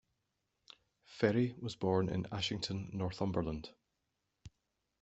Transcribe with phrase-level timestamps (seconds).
[1.05, 3.69] Ferrie was born in Ashington, Northumberland.